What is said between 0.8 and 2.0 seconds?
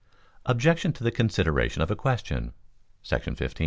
to the Consideration of a